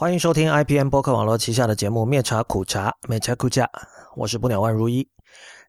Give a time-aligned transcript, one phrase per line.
[0.00, 3.68] 欢迎收听 IPN 播客网络旗下的节目《灭茶苦茶》，灭茶苦茶，
[4.14, 5.08] 我是不鸟万如一。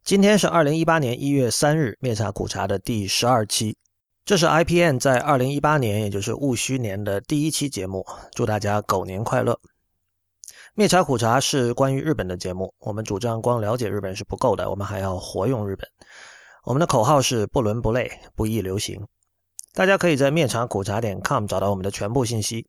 [0.04, 3.76] 今天是二零一八年一月三日，《灭茶苦茶》的第十二期，
[4.23, 8.05] 这是 IPN 在二零一八年，也就是戊戌年的第一期节目。
[8.36, 9.60] 祝大家狗年快乐！
[10.75, 15.89] 灭茶苦茶是关于日本的节目，我们主张光了解日本是不够的，我们还要活用日本。
[16.66, 19.07] 我们的口号是不伦不类，不易流行。
[19.73, 22.67] 大家可以在灭茶苦茶点 com 找到我们的全部信息。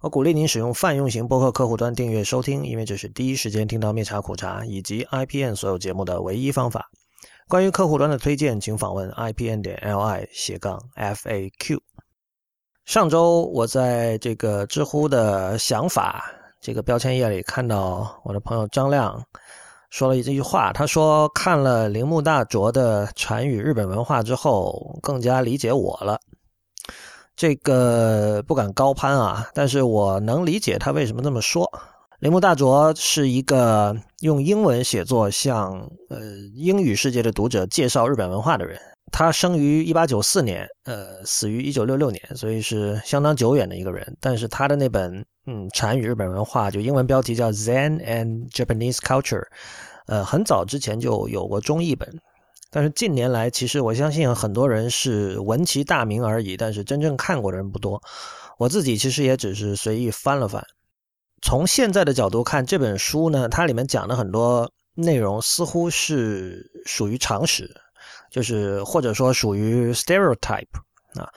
[0.00, 6.90] 我鼓励您使用泛用型播客客户端订阅收听，因为这是第一时间听到灭茶苦茶以及 IPN 所有节目的唯一方法。
[7.48, 11.80] 关于客户端的推荐，请访问 IPN 点 LI 斜杠 FAQ。
[12.84, 16.24] 上周我在这个知乎的想法
[16.60, 19.24] 这个标签页里看到我的朋友张亮
[19.90, 26.20] 说了一句话，他说看了铃木大拙的禅语日本文化之后，更加理解我了。
[27.36, 31.70] 这个不敢高攀啊，但是我能理解他为什么这么说。
[32.20, 36.20] 铃木大拙是一个用英文写作向呃
[36.54, 38.78] 英语世界的读者介绍日本文化的人。
[39.12, 44.16] 他生于一八九四年，呃，死于一九六六年，所以是相当久远的一个人。
[44.20, 49.40] 但是他的那本嗯禅语日本文化，就英文标题叫《Zen and Japanese Culture》，
[50.06, 52.08] 呃，很早之前就有过中译本。
[52.74, 58.02] 但是近年来，其实我相信很多人是闻其大名而已，但是真正看过的人不多。
[58.58, 60.60] 我自己其实也只是随意翻了翻。
[61.40, 67.72] 从现在的角度看，这本书呢，它里面讲的很多内容似乎是属于常识，
[68.28, 70.66] 就是或者说属于 stereotype
[71.14, 71.30] 啊，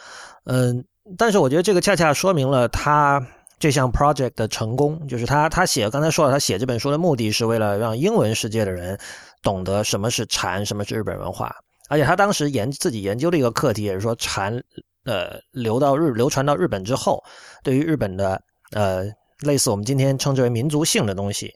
[0.45, 0.83] 嗯，
[1.19, 3.23] 但是我觉得这个恰恰说明了他
[3.59, 8.99] 这项 project 的成功，就是他他写刚才说了，他写这本书的目的是为了让英文世界的人。
[9.41, 11.55] 懂得什么是禅，什么是日本文化，
[11.89, 14.61] 而且他当时研自己研究的一个课题也是说禅，
[15.05, 17.23] 呃，流到日流传到日本之后，
[17.63, 19.05] 对于日本的呃
[19.41, 21.53] 类似我们今天称之为民族性的东西，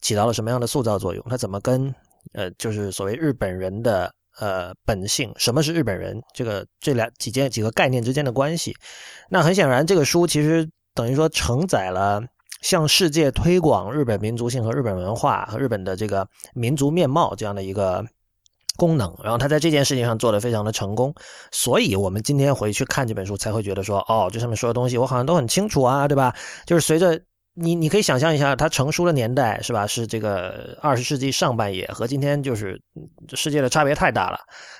[0.00, 1.24] 起到了什么样的塑造作用？
[1.30, 1.94] 它怎么跟
[2.34, 6.20] 呃就是所谓日本人的呃本性，什么是日本人？
[6.34, 8.74] 这个这两几件几个概念之间的关系？
[9.30, 12.22] 那很显然，这个书其实等于说承载了。
[12.60, 18.04] 向世界推广日本民族性和日本文化和日本的这个民族面貌这样的一个
[18.76, 21.14] 功能，然后他在这件事情上做的非常的成功，
[21.50, 26.34] 所以我们今天回去看这本书才会觉得说，哦，这上面说的东西我好像都很清楚啊，对吧？
[26.64, 27.20] 就是随着
[27.54, 29.86] 你，你可以想象一下，它成书的年代是吧？
[29.86, 32.80] 是这个二十世纪上半叶，和今天就是
[33.34, 34.38] 世界的差别太大了。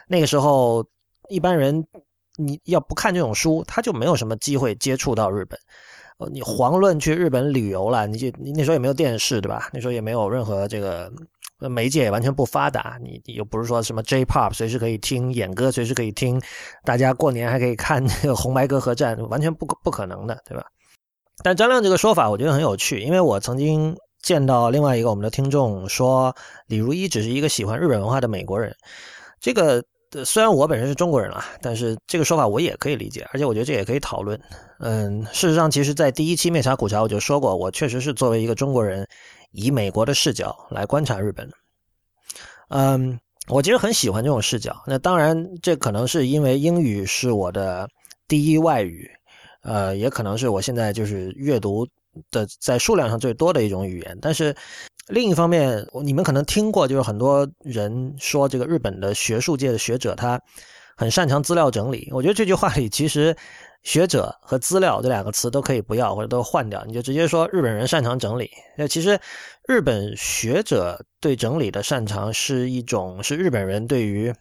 [0.08, 0.86] 那个时候，
[1.28, 1.84] 一般人
[2.38, 5.58] 你要不看这种书，他就没有什么机会接触到日本。
[6.28, 9.68] 你遑论去日本旅游了，你就你那时候也没有电视，对吧？
[9.72, 11.10] 那时候也没有任何这个
[11.58, 12.98] 媒介，也完全不发达。
[13.02, 16.40] 你又不是说什么 J-pop，随时可以听演歌，随时可以听，
[16.84, 20.64] 大家过年还可以看那个红白歌合战，完全不不可能的，对吧？
[21.42, 26.34] 但张亮这个说法我觉得很有趣，因为我曾经见到另外一个我们的听众说，
[26.66, 28.74] 李如一只是一个喜欢日本文化的美国人，
[29.40, 29.82] 这个。
[30.24, 34.36] 虽然我本身是中国人了，但是这个说法我也可以理解，而且我觉得这也可以讨论。
[34.80, 39.06] 嗯，事实上，其实，在第一期灭茶苦茶我就说过，我确实是作为一个中国人，
[39.52, 41.50] 以美国的视角来观察日本。
[42.68, 44.82] 嗯，我其实很喜欢这种视角。
[44.86, 47.88] 那当然，这可能是因为英语是我的
[48.26, 49.10] 第一外语，
[49.62, 51.86] 呃，也可能是我现在就是阅读
[52.30, 54.54] 的在数量上最多的一种语言，但是。
[55.06, 60.40] 另一方面，你们可能听过，就是很多人说这个日本的学术界的学者他
[60.96, 62.08] 很擅长资料整理。
[62.12, 63.34] 我觉得这句话里其实
[63.82, 68.50] “学者”和“资料”这两个词都可以不要，或者都换掉，你就直接说日本人擅长整理。
[68.76, 69.18] 那其实
[69.66, 74.34] 日本学者对整理的擅长是一种是日本人对于。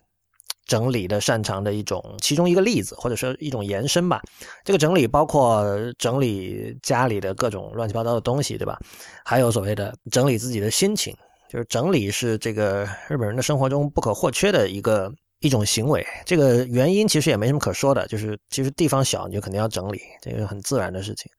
[0.66, 4.22] 整理的擅长的一种，其中一个例子，或者说一种延伸吧。
[4.64, 5.66] 这个整理包括
[5.98, 8.78] 整理家里的各种乱七八糟的东西，对吧？
[9.26, 11.12] 还有所谓的整理自己的心情，
[11.50, 16.06] 就是整理是这个日本人的生活中不可或缺的一个一种行为。
[16.26, 21.32] 这个原因其实也没什么可说的，就是其实地方小，你就肯定要整理，这个是很自然的事情。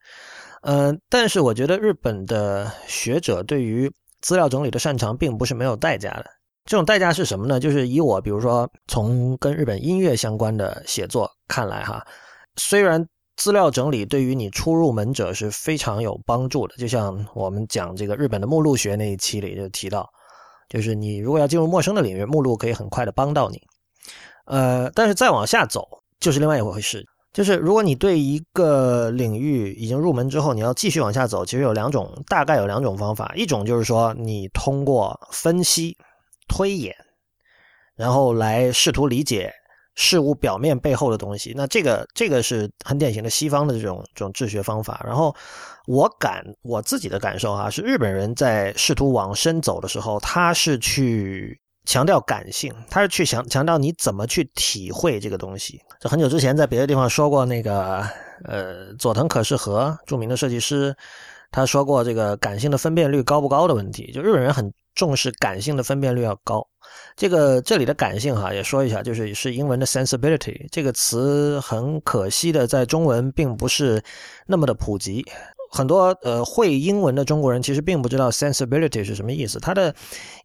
[0.63, 3.91] 嗯，但是我觉得日本的学者对于
[4.21, 6.25] 资料整理的擅长，并不是没有代价的。
[6.65, 7.59] 这种代价是什么呢？
[7.59, 12.05] 就是以我，比如说从跟日本音乐相关的写作看来，哈，
[12.55, 13.03] 虽然
[13.35, 20.07] 资料整理对于你初入门者是非常有帮助的，就像我们讲这个日本的目录学那一期里就提到，
[20.69, 23.59] 就是你如果要进入陌生的领域，目录可以很快的帮到你。
[24.51, 25.87] 呃，但是再往下走
[26.19, 27.03] 就是另外一回事，
[27.33, 35.97] 就是如果你对一个领域已经入门之后，你要继续往下走，其实有两种，大概有两种方法，一种就是说你通过分析。
[36.53, 36.93] 推演，
[37.95, 39.49] 然后来试图理解
[39.95, 41.53] 事物表面背后的东西。
[41.55, 45.01] 那这个这个是很典型的西方的这种这种治学方法。
[45.05, 45.33] 然后
[45.87, 55.79] 我感我自己的感受哈，是日本人在试图往深走的时候，他是去强调感性，他是去强强调你怎么去体会这个东西。
[55.99, 58.05] 就很久之前在别的地方说过，那个
[58.45, 60.95] 呃佐藤可士和著名的设计师。
[61.53, 66.65] 他说过这个感性的分辨率高不高的问题，就日本人很重视感性的分辨率要高。
[67.17, 74.01] 这个这里的感性哈也说一下，就是是英文的 sensibility 这个词，很可惜的在中文并不是
[74.47, 75.25] 那么的普及。
[75.71, 79.95] 很多呃会英文的中国人其实并不知道 sensibility 是什么意思，它的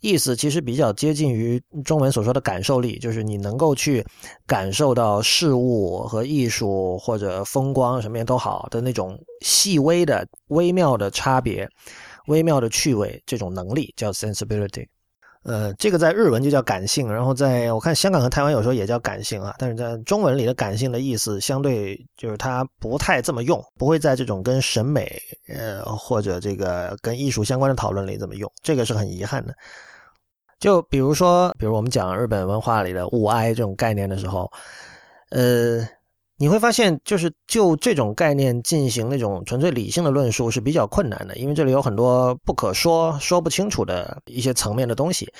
[0.01, 4.07] 意思其实比较接近于中文所说的感受力，就是你能够去
[4.47, 11.69] 感受到事物和艺术或者风光什么样都好的那种细微的微妙的差别、
[12.29, 14.87] 微妙的趣味，这种能力叫 sensibility。
[15.47, 29.55] 呃，这个在日文就叫感性，然后在我看香港和台湾有时候也叫感性啊，但是在中文里的感性的意思相对就是它不太这么用，不会在这种跟审美呃或者这个跟艺术相关的讨论里这么用，这个是很遗憾的。
[30.59, 34.51] 就比如说，比如我们讲日本文化里的物哀这种概念的时候，
[35.31, 35.87] 呃。
[36.39, 45.33] 你会发现，就是就这种概念进行那种纯粹理性的论述是比较困难的，因为这里有很多不可说、说不清楚的一些层面的东西。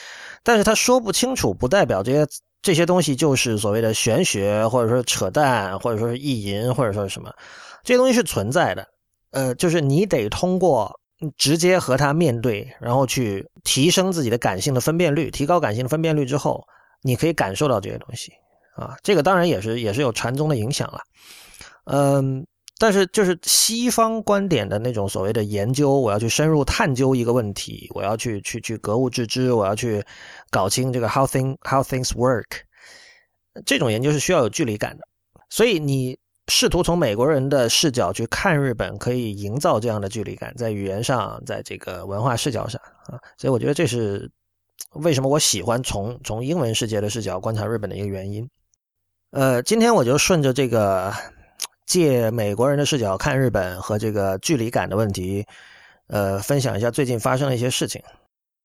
[0.43, 2.27] 但是他说不清楚，不代表这些
[2.63, 7.31] 这些东西就是所谓的玄学，或者说扯淡，或者说意淫，或者说是什么。
[7.85, 8.89] 这些东西是存在的，
[9.33, 10.99] 呃，就是你得通过
[11.37, 16.67] 直接和他面对，然后去提升自己的感性的分辨率，提高感性的分辨率之后，
[17.03, 18.33] 你可以感受到这些东西。
[18.77, 21.01] 啊，这个当然也是也是有禅宗的影响了，
[21.85, 22.47] 嗯，
[22.79, 30.05] 但是就是西方观点的那种所谓的研究，我要去深入探究一个问题，我要去去去格物致知，我要去
[30.51, 32.45] 搞清这个 how thing how things work，
[33.65, 35.09] 这种研究是需要有距离感的，
[35.49, 36.19] 所以你
[36.49, 44.31] 试图从美国人的视角去看日本，可以营造这样的距离感，在语言上，在这个文化视角上啊，所以我觉得这是
[44.93, 48.47] 为什么我喜欢从从英文世界的视角观察日本的一个原因。
[49.31, 51.13] 呃，今天我就顺着这个
[51.85, 55.45] 借美国人的视角看日本和这个距离感的问题，
[56.07, 58.03] 呃，分享一下最近发生的一些事情。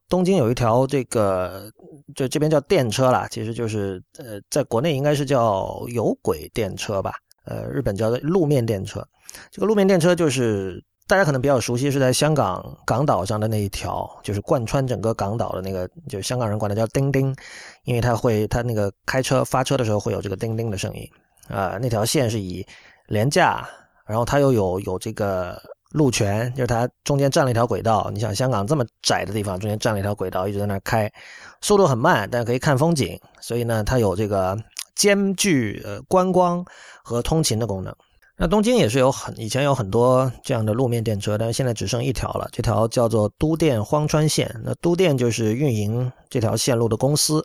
[0.07, 1.71] 东京有一条这个，
[2.15, 7.13] 就这边叫电车啦，其实就是呃，在国内应该是叫有轨电车吧，
[7.45, 9.05] 呃，日本叫做路面电车。
[9.49, 17.35] 这个路面电车就是大家可能比较熟悉，是在香港港岛上的那一条，就是贯穿整个港岛的那个，就是香港人管它叫叮叮。
[17.83, 21.05] 因为它会，它那个开车发车的时候会有这个叮叮的声音，
[21.49, 22.65] 啊，那条线是以
[23.07, 23.67] 廉价，
[24.05, 25.61] 然后它又有有这个
[25.91, 28.09] 路权，就是它中间占了一条轨道。
[28.13, 31.11] 你想香港这么窄的地方，中间占了一条轨道，一直在那开，
[31.59, 34.57] 速度很慢，但可以看风景，所以呢，它有这个
[34.95, 36.63] 兼具呃观光
[37.03, 37.93] 和通勤的功能。
[38.41, 42.49] 那东京也是有很以前有很多这样的路面电车，但是现在只剩一条了。
[42.51, 44.51] 这条叫做都电荒川线。
[44.63, 47.43] 那都电就是运营这条线路的公司，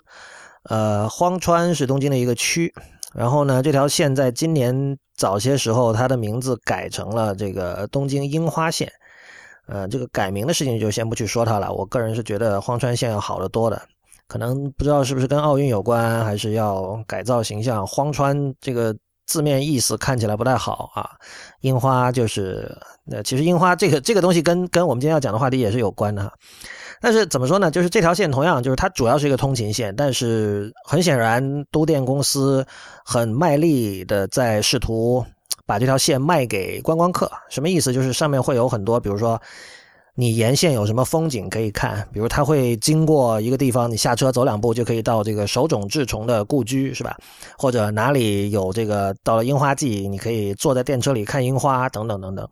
[0.70, 2.72] 呃，荒川是东京的一个区。
[3.12, 8.90] 然后呢，这条线在今年早些时候，它的名字改成了这个东京樱花线。
[9.66, 11.70] 呃，这个改名的事情就先不去说它了。
[11.70, 13.82] 我个人是觉得荒川线要好得多的，
[14.26, 17.86] 可能不知道是不是跟奥运有关，还是要改造形象。
[17.86, 18.96] 荒川这个。
[19.26, 21.10] 字面意思看起来不太好啊，
[21.60, 22.74] 樱花就是，
[23.04, 26.32] 那其实樱花这个这个东西跟跟我们今天要讲的话题也是有关的哈。
[27.00, 27.70] 但是怎么说呢？
[27.70, 32.66] 就是这条线同样就是它主要是一个通勤线，但是很显然都电公司
[33.04, 35.24] 很卖力的在试图
[35.66, 37.30] 把这条线卖给观光客。
[37.50, 37.92] 什么意思？
[37.92, 39.40] 就是上面会有很多，比如说。
[40.18, 42.08] 你沿线有什么风景可以看？
[42.10, 47.14] 比如它会经过一个地方，你下车走两步就可以到这个手冢治虫的故居，是吧？
[47.58, 52.48] 或者哪里有这个到了樱花季，你可以坐在电车里看樱花，等等等等。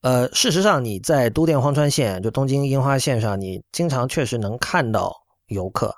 [0.00, 5.14] 呃，事实上你在都电荒川线，就东京樱花线上，你经常确实能看到
[5.46, 5.94] 游客，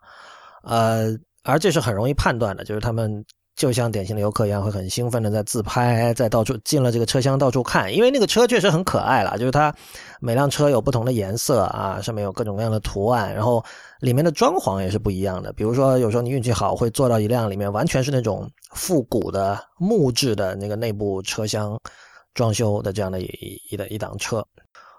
[0.64, 3.25] 呃，而这是很容易判断的，就是他们。
[3.62, 9.73] 就像典型的游客一样，会很兴奋的在自拍，在到处进了这个车厢到处看，因为那个车确实很可爱了，就是它
[10.21, 13.64] 每辆车有不同的颜色啊，上面有各种各样的图案，然后
[14.00, 15.52] 里面的装潢也是不一样的。
[15.52, 21.78] 比如说，有时候你运气好，会坐到一辆里面完全是那种复古的木质的那个内部车厢
[22.35, 24.45] 装修的这样的一一的一档车。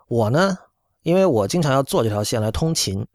[0.07, 0.57] 我呢，
[1.01, 3.05] 因为我经常要坐这条线来通勤，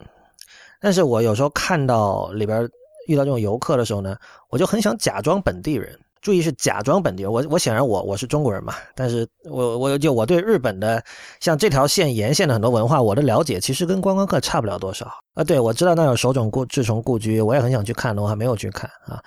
[0.78, 2.68] 但是我有时候看到里边。
[3.08, 4.16] 遇到这种游客的时候呢，
[4.50, 7.32] 我就很想假装本地人，注意是假装本地人。
[7.32, 11.02] 我我显然我我是中国人嘛，但是我我就我对日本的
[11.40, 15.42] 像这条线沿线的很多文化，我的了解其实跟观光客差不了多少啊。
[15.42, 19.18] 对，我知道那有手冢故志虫故居，我也很想去看的，我还没有去看啊。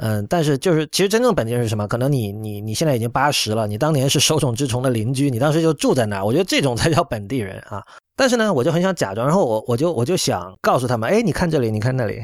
[0.00, 1.88] 嗯，但是就是其实真正本地人是什么？
[1.88, 7.82] 可能你你你现在已经八十了，你当年是手冢治虫的邻居，你当时就住在那儿，我觉得这种才叫本地人啊。
[8.14, 12.20] 但是呢，我就很想假装，然后我我就我就想告诉他们，哎，你看这里，你看那里，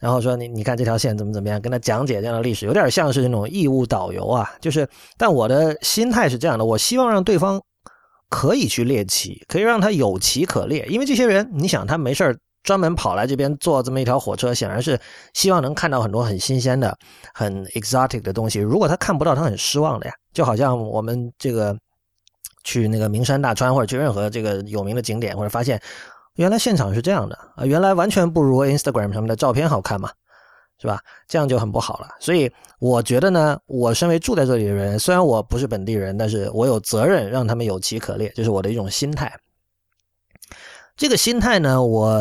[0.00, 4.50] 然后说你你看这条线怎么怎么样，跟他讲解这样的历史，有点像是那种义务导游啊。
[4.60, 7.60] 就是，但我的心态是这样的，我希望让对方
[8.28, 12.36] 可以去猎奇，可以让他有奇可猎，因为这些人，你想他没事儿。
[12.62, 14.98] 专门跑来这边坐这么一条火车，显然是
[15.34, 16.98] 希望能看到很多很新鲜的、
[17.32, 18.58] 很 exotic 的东西。
[18.58, 20.12] 如果他看不到，他很失望的呀。
[20.32, 21.78] 就好像我们这个
[22.64, 25.80] 去那个名山大川，或者去任何这个有名的景点，或者发现
[26.36, 30.10] 原来现场是这样的啊，原来完全不如 Instagram 上面的照片好看嘛，
[30.78, 31.00] 是吧？
[31.26, 32.08] 这样就很不好了。
[32.20, 39.32] 所以我觉得呢，我身为住在这里的人，虽然我不是本地人，但是我有责任让他们有其可猎，这是我的一种心态。
[40.96, 42.18] 这个心态呢，我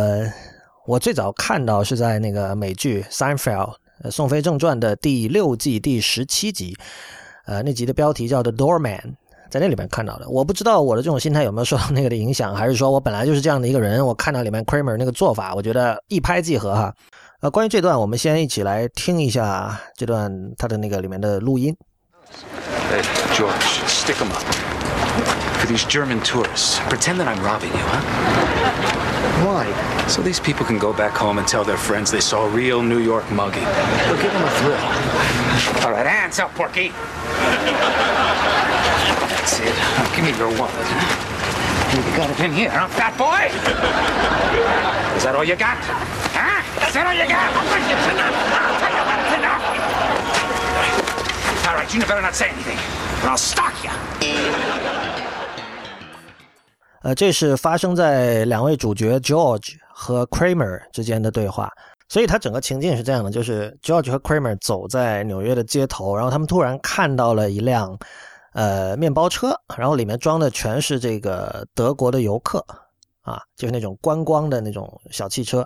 [0.87, 3.75] 我最早看到是在那个美剧《Seinfeld》
[4.11, 6.77] 宋飞正传的第六季第十七集，
[7.45, 9.01] 呃，那集的标题叫《The Doorman》，
[9.49, 10.27] 在那里面看到的。
[10.29, 14.05] 我不知道我的这种心态有没有受到那个的影响，还是说我本来就是这样的一个人。
[14.05, 16.93] 我看到里面 Kramer 那个做法，我觉得一拍即合哈。
[17.41, 21.75] 呃，关于这段，我们先一起来听一下这段他的那个里面的录音。
[22.89, 23.01] Hey
[23.35, 24.43] George, stick them up.
[25.65, 26.79] for these German tourists.
[26.89, 28.84] Pretend that I'm robbing you, huh?
[29.55, 29.71] Why?
[30.09, 32.83] So these people can go back home and tell their friends they saw a real
[32.83, 33.63] New York mugging.
[33.63, 34.75] We'll give them a thrill.
[35.85, 36.91] All right, hands up, Porky.
[39.31, 39.71] That's it.
[39.71, 41.95] Now, give me your wallet, huh?
[41.95, 43.47] You got it in here, huh, fat boy?
[45.15, 45.79] Is that all you got?
[46.35, 46.59] Huh?
[46.85, 47.47] Is that all you got?
[47.47, 48.35] It's enough.
[48.59, 49.63] I'll tell you what, it's enough.
[51.63, 52.77] All right, you better not say anything,
[53.23, 53.91] or I'll stalk you.
[57.05, 61.71] 呃，这是发生在两位主角 George 和 Kramer 之间的对话，
[62.09, 67.95] 所以他整个情境是这样的：就是 George 和 Kramer 走在纽约的街头，然后他们突然看到了一辆
[68.53, 72.65] 呃面包车，然后里面装的全是这个德国的游客
[73.21, 75.63] 啊，就是那种观光的那种小汽车。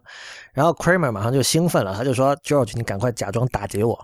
[0.51, 3.97] 然后 Kramer 马上就兴奋了，他就说：“George，你赶快假装打劫我。”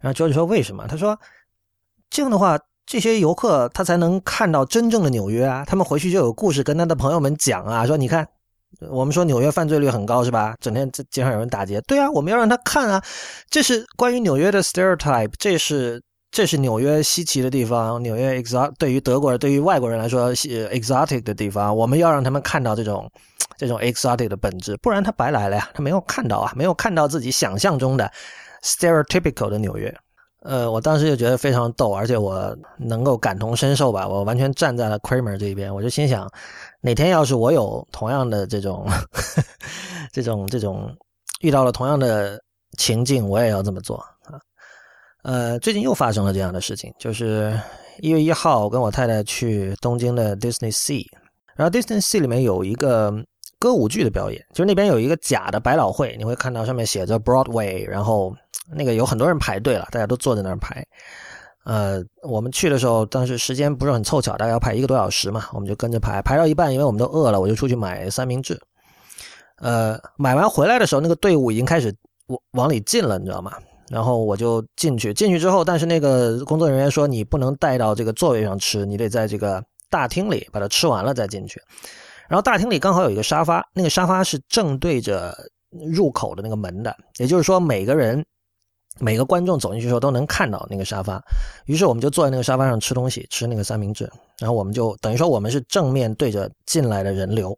[0.00, 1.20] 然后 George 说：“为什么？”他说
[2.08, 5.64] ：“这样的话。”这些游客他才能看到真正的纽约啊！
[5.66, 8.26] 他们回去就有故事跟他的朋友们讲啊，说你看，
[8.90, 10.54] 我们说纽约犯罪率很高是吧？
[10.60, 13.02] 整天街上有人打劫，对啊，我们要让他看啊！
[13.50, 16.00] 这是关于纽约的 stereotype，这是
[16.30, 23.10] 这是纽约稀奇的地方，纽约 exotic 对于德国人对于外国人来说 exotic 的地方，我们要让他们看到这种
[23.58, 25.68] 这种 exotic 的本质，不然他白来了呀！
[25.74, 28.08] 他没有看到啊，没有看到自己想象中的
[28.62, 29.92] stereotypical 的纽约。
[30.42, 35.74] 呃，我当时就觉得非常逗，而且我能够感同身受吧，我完全站在了 Kramer 这一边。
[35.74, 36.30] 我就心想，
[36.80, 38.86] 哪天要是我有同样的这种、
[40.12, 40.94] 这种、这种
[41.40, 42.40] 遇到了同样的
[42.78, 44.38] 情境，我也要这么做啊。
[45.24, 47.58] 呃，最近又发生了这样的事情，就是
[47.98, 51.04] 一月一号，我跟我太太去东京的 Disney Sea，
[51.56, 53.12] 然后 Disney Sea 里面有一个
[53.58, 58.32] 歌舞剧的表演，就是那边有一个假的百老汇，你会看到上面写着 Broadway，然后。
[58.74, 60.84] 那个有很多人排队了，大家都坐在那儿排。
[61.64, 66.22] 呃，我们去的时候，当时时间不是很凑巧，大概要排一个多小时嘛，我们就跟着排。
[66.22, 68.56] 排到一半，因为我们都饿了，我就出去买三明治。
[69.56, 71.92] 呃，买完回来的时候，那个队伍已经开始
[72.28, 73.52] 往往里进了，你知道吗？
[73.90, 81.60] 然后我就进去，进去之后，但是那个工作人员说你不能带到这个座位上吃，你得在这个大厅里把它吃完了再进去。
[82.28, 85.36] 然后大厅里刚好有一个沙发，那个沙发是正对着
[85.92, 88.24] 入口的那个门的，也就是说每个人。
[88.98, 91.22] 每个观众走进去的时候都能看到那个沙发，
[91.66, 94.10] 于是我们就坐在那个沙发上吃东西，吃那个三明治。
[94.38, 97.56] 然后我们就等于说我们是正面对着进来的人流，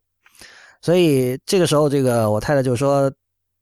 [0.81, 3.11] 所以这个时候，这个我太太就说，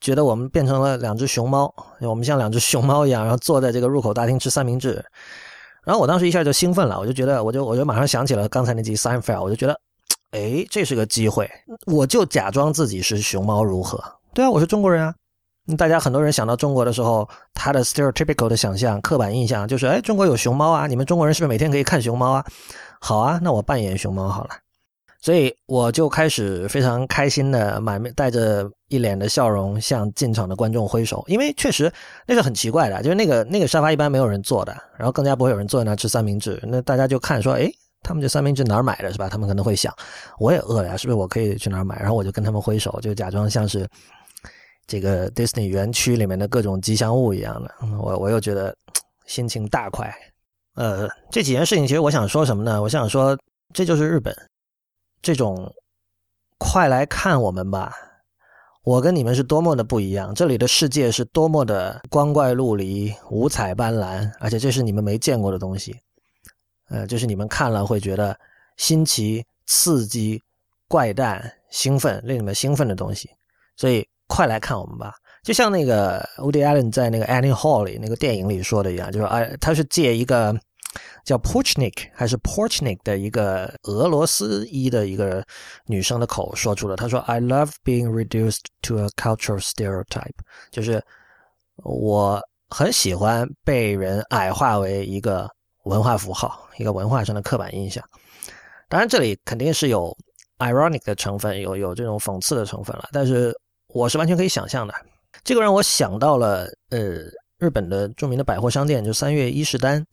[0.00, 5.04] 觉得我们变成了两只熊猫，我们像两只熊猫一样，然后坐在这个入口大厅吃三明治。
[5.84, 9.80] 然后我当时一下就兴奋了，我就觉得，我就我就马上想起了刚才那集《Seinfeld》，我就觉得，
[10.32, 11.48] 哎，这是个机会，
[11.86, 14.02] 我就假装自己是熊猫如何？
[14.34, 15.14] 对啊，我是中国人啊。
[15.74, 20.86] 大家很多人想到中国的时候，他的 stereotypical 的想象、刻板印象就是：哎，中国有熊猫啊！
[20.86, 22.44] 你们中国人是不是每天可以看熊猫啊？
[23.00, 24.50] 好啊，那我扮演熊猫好了。
[25.20, 31.92] 所以我就开始非常开心的满面带着一脸的笑容向进场的观众挥手，因为确实
[32.28, 36.62] 那是很奇怪的，就是那个那个沙发一般没有人坐的，然后更加不会有人坐在那吃三明治。
[36.62, 37.68] 那大家就看说：哎，
[38.02, 39.10] 他们这三明治哪儿买的？
[39.10, 39.28] 是吧？
[39.28, 39.92] 他们可能会想，
[40.38, 41.98] 我也饿了呀，是不是我可以去哪儿买？
[41.98, 43.84] 然后我就跟他们挥手，就假装像是。
[44.86, 48.76] 这个 Disney 园区里面的各种吉祥物一样的，我我又觉得
[49.26, 50.14] 心情大快。
[50.74, 52.80] 呃，这几件事情其实我想说什么呢？
[52.80, 53.36] 我想说，
[53.72, 54.36] 这就是日本
[55.22, 55.72] 这种
[56.58, 57.92] 快来看我们吧。
[58.84, 65.98] 我跟你们是多么的不一样，这里的世界是多么的光怪陆离、五彩斑斓，而且这是你们没见过的东西。
[66.88, 68.38] 呃，就是你们看了会觉得
[68.76, 70.40] 新奇、刺激、
[70.86, 73.28] 怪诞、兴奋，令你们兴奋的东西。
[73.76, 75.14] 所以，快来看我们吧！
[75.42, 80.56] 就像那个 Woody Allen 在那个 Annie Hall 里那个电影里说的一样，就是哎，他是借一个。
[81.26, 85.44] 叫 Porchnik 还是 Porchnik 的一个俄罗斯裔的一个
[85.84, 90.32] 女生的口说出了，他说：“I love being reduced to a cultural stereotype，
[90.70, 91.02] 就是
[91.82, 92.40] 我
[92.70, 95.50] 很喜欢被人矮化为一个
[95.84, 98.02] 文化符号，一个文化上的刻板印象。
[98.88, 100.16] 当然，这里肯定是有
[100.58, 103.08] ironic 的成分，有有这种讽刺的成分了。
[103.12, 103.52] 但是
[103.96, 104.92] 我是完全可以想象的。
[105.42, 107.22] 这个让我想到了，呃，
[107.58, 110.06] 日本的著名的百货商店，就三月伊势丹。”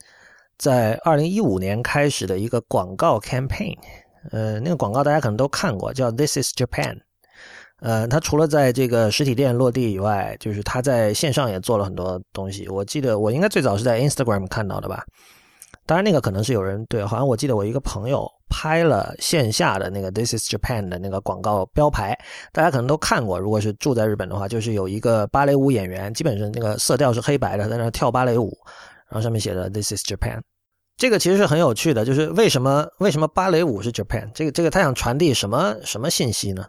[0.57, 3.75] 在二零一五年开始的一个广告 campaign，
[4.31, 6.99] 呃，那个广告大家可能都看过，叫 This is Japan。
[7.81, 12.69] 呃，它除了在这个实体店落地以外，就是它在线上也做了很多东西。
[12.69, 15.03] 我记得我应该最早是在 Instagram 看到的吧？
[15.85, 22.17] 当然，那个可能是有人对，好像我记得我一个朋友拍了线下的那个 This is Japan 的那个广告标牌，
[22.51, 23.39] 大家可能都看过。
[23.39, 28.57] 如果是住在日本的话，就是有一个芭蕾舞演员，基本上那个色调是黑白的，在那跳芭蕾舞。
[29.09, 30.41] 然后上面写的 This is Japan，
[30.97, 34.31] 这个其实是很有趣的，就是为什么为什么芭蕾舞是 Japan？
[34.33, 36.65] 这个这个他想传递什么什么信息呢？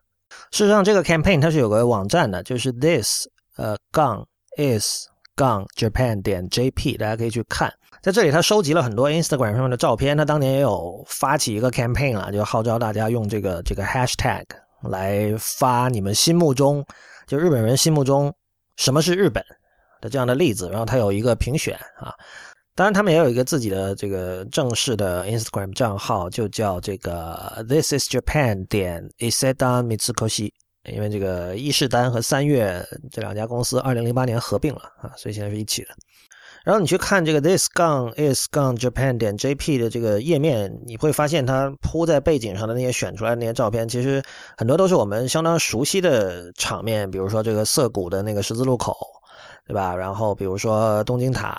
[0.51, 4.27] 事实上，这个 campaign 它是有个网站的，就是 This 呃杠
[4.59, 5.07] is
[5.37, 7.73] 杠 Japan 点 JP，大家可以去看。
[8.03, 10.17] 在这里，他收集了很多 Instagram 上面的照片。
[10.17, 14.45] 他当年也有发起一个 campaign 啊，就号召大家用这个这个 hashtag
[14.83, 16.85] 来发你们心目中
[17.27, 18.33] 就日本人心目中
[18.77, 19.45] 什么是日本。
[20.01, 22.13] 的这样的例子，然后他有一个评选啊，
[22.75, 30.53] 当然他们也有一个自己的这个正式的 Instagram 账号，就叫这个 This is Japan 点 Isedan Mitsukoshi，
[30.93, 35.89] 因为这个伊势丹和三月这两家公司二零零八年合并了啊，所以现在是一起的。
[36.65, 44.23] 然后你去看这个 This 杠 is 杠 Japan 点 JP 的这个页面，你会发现它铺在背景上的那些选出来的那些照片，其实
[44.57, 48.97] 很多都是我们相当熟悉的场面，比如说这个涩谷的那个十字路口。
[49.67, 49.97] 对吧？
[49.97, 51.59] 然后比如说东京塔，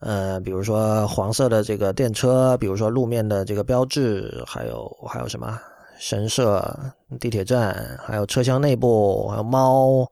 [0.00, 5.60] 呃，比如说黄色的这个电车，比如说路面的这个标志，还有还有什么
[5.98, 6.78] 神社、
[7.18, 10.04] 地铁站，还有车厢内部，还有猫，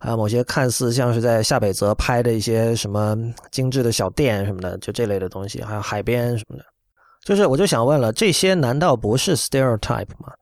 [0.00, 3.16] 还有某些看似像是在下北泽拍的一些什么
[3.50, 6.64] 精致的小店什么的，就这类的东西，还有海边什么的。
[7.24, 10.32] 就是我就想问了，这些难道不是 stereotype 吗？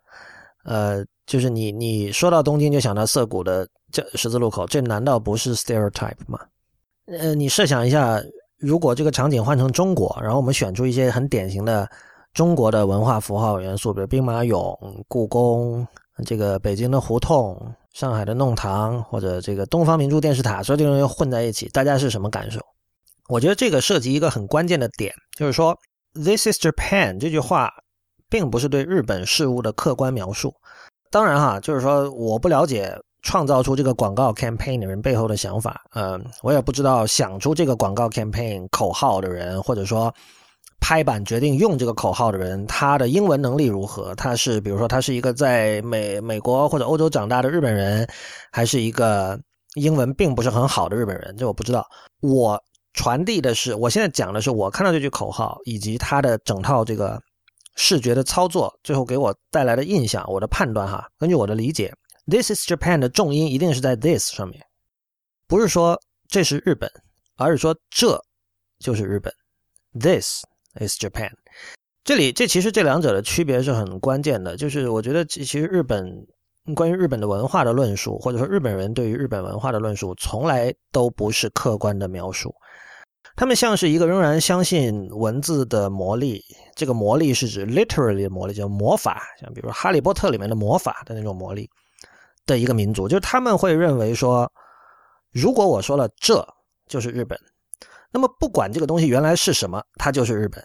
[0.65, 3.67] 呃，就是你你说到东京就想到涩谷的。
[3.93, 6.39] 这十字路口，这难道不是 stereotype 吗？
[7.07, 8.23] 呃，你设想一下，
[8.57, 11.91] 如果这个场景换成中国，然后我们选出一些很典型的
[12.33, 14.77] 中国的文化符号元素，比如兵马俑、
[15.09, 15.87] 故宫、
[16.25, 22.61] 这个北京的胡同、上海的弄堂，或者这个东方明珠电视塔，所有这些东西混在一起，大家是什么感受？
[23.29, 25.77] 我觉得这个涉及一个很关键的点，就是说
[26.15, 27.71] “This is Japan” 这句话，
[28.29, 30.55] 并不是对日本事物的客观描述。
[31.11, 32.97] 当然哈，就是说我不了解。
[33.23, 40.11] 创造出这个广告 campaign 的人背后的想法，嗯，我也不知道想出这个广告 campaign 口号的人，或者说
[40.81, 44.15] 拍板决定用这个口号的人，他的英文能力如何？
[44.15, 48.09] 他是比如说他是一个在美美国或者欧洲长大的日本人，
[48.51, 49.39] 还是一个
[49.75, 51.37] 英文并不是很好的日本人？
[51.37, 51.87] 这我不知道。
[52.21, 52.61] 我
[52.95, 57.23] 传递的是，我现在讲的是我看到这句口号以及他的整套这个
[57.77, 61.95] 视觉的操作，最后给我带来的印象，我的判断哈，根据我的理解。
[62.27, 64.63] This is Japan 的重音一定是在 this 上面，
[65.47, 66.91] 不是说这是日本，
[67.37, 68.21] 而是说这
[68.79, 69.33] 就是日本。
[69.99, 70.45] This
[70.79, 71.31] is Japan。
[72.05, 76.09] 这里这其实这两者的区别是很关键的，就是我觉得其其实日本
[76.75, 82.55] 关于日本的文化的论述，或者说日本人对于日本文化的论述，从来都不是客观的描述。
[83.37, 86.43] 他们像是一个仍然相信文字的魔力，
[86.75, 91.69] 这个魔力是指 literally 的魔力，叫魔法，像比如《哈利波特》里面的魔法的那种魔力。
[92.47, 94.51] 的一个民族，就是他们会认为说，
[95.31, 96.45] 如果我说了这
[96.89, 97.39] 就是日本，
[98.13, 100.65] 那么不管这个东西原来是什么，它就是日本。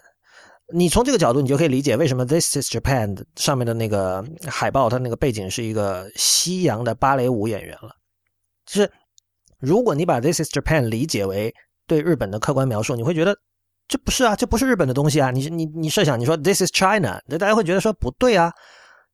[0.74, 7.90] 你从这个角度，你就可以理解为什么 This is Japan 上面的那个海报，它那个背景是一个西洋的芭蕾舞演员了。
[8.66, 8.92] 就是
[9.60, 11.54] 如果你把 This is Japan 理解为
[11.86, 13.36] 对日本的客观描述，你会觉得
[13.86, 15.30] 这不是啊，这不是日本的东西啊。
[15.30, 18.52] 你你你设想，你说 This is China，那大家会觉得说不对啊。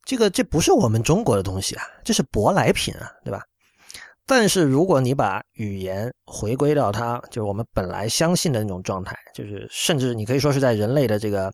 [0.07, 3.43] 这个这不是我们中国的东西啊，这是舶来品啊，对吧？
[4.35, 11.53] 但是如果你把语言回归到它就是我们本来相信的那种状态，就是甚至你可以说是在人类的这个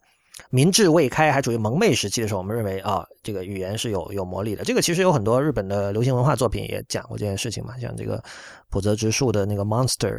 [0.51, 4.63] 民智未开还处于蒙昧时期的时候，我们认为啊，这个语言是有有魔力的。
[4.63, 8.23] 这个其实有很多日本的流行文化作品也讲过这件事情嘛，像这个
[8.71, 10.17] 浦泽直树的那个《Monster》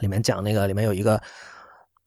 [0.00, 1.22] 里面讲那个里面有一个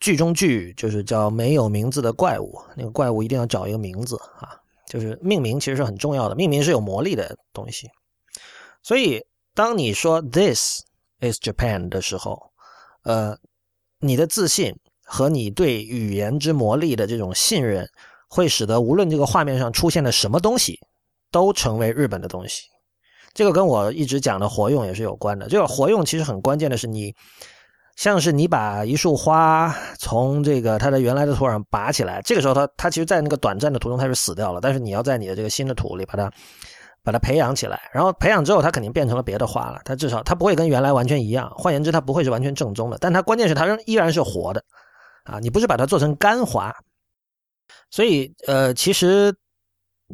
[0.02, 4.52] 剧中剧，就是叫没有名字的怪物，那个怪物一定要找一个名字啊，
[4.90, 7.88] 就是命名其实是很重要的，命名是有魔力的东西，
[8.84, 9.24] 所以。
[9.56, 10.82] 当你说 “This
[11.22, 12.52] is Japan” 的时候，
[13.06, 13.38] 呃，
[14.00, 17.88] 你的自信和你对语言之魔力的这种信任，
[18.28, 20.78] 会使得无论这个画面上出现的什么东西，
[21.32, 22.64] 都成为日本的东西。
[23.34, 25.48] 这个跟我一直讲的活用也是有关的。
[25.48, 27.16] 这个活用其实很关键的是，你
[27.96, 36.30] 像是你把一束花从这个它的原来的土壤拔起来，这个时候它它其实，在那个短暂的途中它是死掉了，但是你要在你的这个新的土里把它。
[37.06, 39.80] 把它培养起来，然后培养之后，它肯定变成了别的花了。
[39.86, 41.54] 它至少它不会跟原来完全一样。
[41.56, 42.98] 换言之，它不会是完全正宗的。
[43.00, 44.64] 但它关键是它仍依然是活的，
[45.24, 46.76] 啊，你不是把它做成干花。
[47.92, 49.32] 所以，呃，其实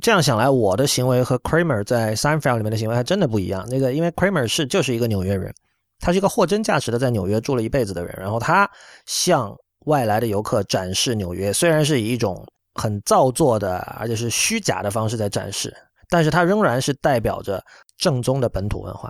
[0.01, 3.65] 这样想来，我的行为和 Kramer 在 Seinfeld 里面的行为还真的不一样。
[3.69, 5.53] 那个，因为 Kramer 是就是一个纽约人，
[5.99, 8.13] 他是一个货真价实的在纽约住了一辈子的人。
[8.19, 8.69] 然后他
[9.05, 15.73] 向外来的游客展示纽约，虽然是以一种很造作的，而且是虚假的方式在展示。
[16.11, 17.63] 但是它仍然是代表着
[17.97, 19.09] 正宗的本土文化，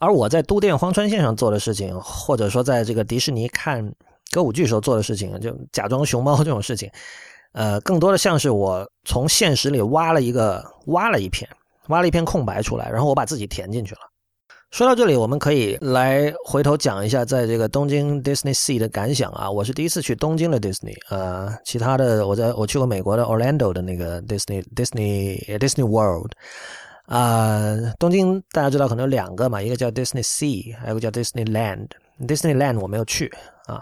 [0.00, 3.94] 而我在都电荒川线上做的事情，或者说在这个迪士尼看
[4.32, 6.90] 歌舞剧时候做的事情，就假装熊猫这种事情，
[7.52, 11.48] 呃，更多的像是我从现实里挖了一个挖了一片，
[11.86, 14.00] 挖了一片空白出来，然后我把自己填进去了。
[14.70, 19.50] 说到这里，我们可以来回头讲一下在这个东京 Disney Sea 的感想啊。
[19.50, 26.30] 我是第一次去东京的 Disney，呃，其他的我在我去过美国的 Orlando 的那个 Disney Disney Disney World，
[27.06, 31.88] 啊，东京大家知道可能有两个嘛，一个叫 Disney Sea，还有一个叫 Disneyland。
[32.20, 33.32] Disneyland 我没有去
[33.66, 33.80] 啊，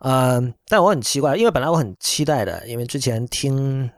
[0.00, 3.90] 嗯，但我很奇怪，因为本来我很期待的，因为之前听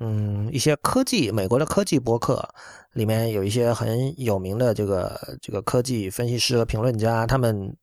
[0.00, 2.48] 嗯一些科技美国的科技博客。
[2.94, 7.76] 里面有一些很有名的这个这个科技分析师和评论家，他们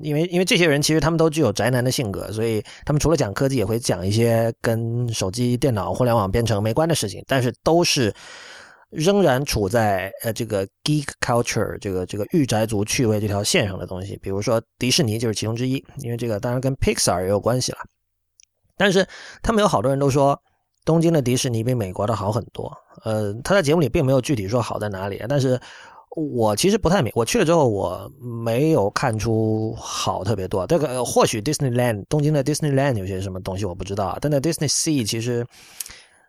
[0.00, 8.14] 因为因为这些人其实他们都具有宅男的性格，所以他们除了讲科技，也会讲一些跟手机、电脑、互联网编程没关的事情，但是都是
[8.88, 14.16] 仍然处在呃这个 geek culture 这个这个御宅族趣味这条线上的东西。
[14.22, 17.78] 比如说迪士尼就是其中之一，因为这个当然跟 Pixar 也有关系了。
[18.76, 19.06] 但是
[19.42, 20.40] 他们有好多人都说。
[20.84, 22.72] 东京的迪士尼比美国的好很多。
[23.04, 25.60] 呃，他在节目里并没有具体说好在哪里，但是
[26.16, 27.10] 我其实不太明。
[27.14, 30.66] 我去了之后，我没有看出好特别多。
[30.66, 35.46] 这个或许 Disneyland 东京的 Disneyland 有些什么东西我不知道，但在 Disney Sea 其实，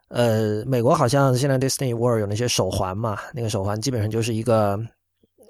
[0.10, 4.80] 呃，美国好像现在 Disney World 有那些手环嘛，那个手环基本上就是一个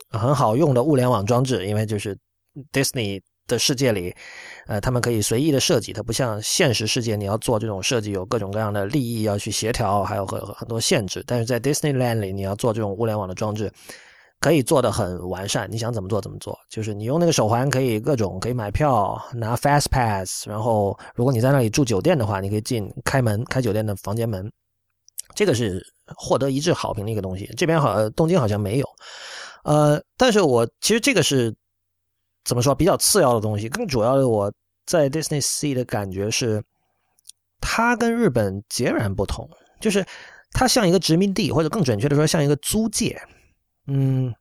[0.09, 2.17] 很好用的物联网装置，因为就是
[2.71, 3.21] Disney。
[3.45, 4.15] 的世界里，
[4.67, 11.21] 呃，他们可以随意的设计，它不像现实世界，你要做这种设计有各种各样的利益要去协调，还有很很多限制。
[11.27, 13.69] 但是在 Disneyland 里，你要做这种物联网的装置，
[14.39, 16.57] 可以做的很完善，你想怎么做怎么做。
[16.69, 24.49] 就是你用那个手环可以各种可以买票拿 Fast Pass，然后如果你在那里住酒店的话，你可以进开门开酒店的房间门，
[25.35, 27.49] 这个是获得一致好评的一个东西。
[27.57, 28.87] 这边好东京好像没有，
[29.65, 31.53] 呃，但是我其实这个是。
[32.43, 33.69] 怎么说比较次要的东西？
[33.69, 34.51] 更主要的，我
[34.85, 36.61] 在 Disney Sea 的感觉是，
[37.61, 39.49] 它跟日本截然不同。
[39.79, 40.05] 就是
[40.51, 43.21] 它像一个殖民地，或者更准确的说，像一个租界。
[43.87, 44.33] 嗯，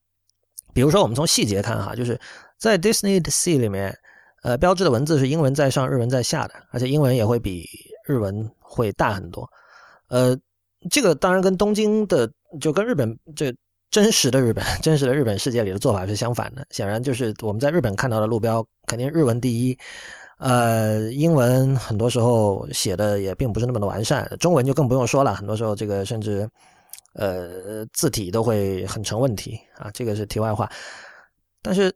[0.75, 2.21] 比如说我们从细节看哈，就是
[2.59, 3.97] 在 Disney Sea 里面，
[4.43, 7.65] 呃，标志的文字是英文在上，日文在下的，而且英文也会比
[8.07, 9.49] 日文会大很多。
[10.09, 10.37] 呃，
[10.91, 13.55] 这个当然跟东京的就跟日本这。
[13.93, 16.67] 真实的日本， 真实的日本世界里的做法是相反的。
[16.71, 19.79] 显然，就是我们在日本看到的路标，肯定日文第一，
[20.39, 25.35] 呃，英文很多时候写的也并不是那么的完善，中文就更不用说了。
[25.35, 26.49] 很多时候，这个甚至，
[27.13, 29.91] 呃，字体都会很成问题啊。
[29.93, 30.69] 这个是题外话。
[31.61, 31.95] 但是，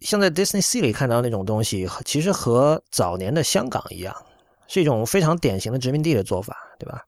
[0.00, 4.12] 像在 Disney Sea 里看到那种东西，其实和早年的香港一样，
[4.66, 7.04] 是一种非常典型的殖民地的做法，对吧？